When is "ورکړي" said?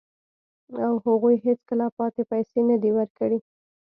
2.97-3.39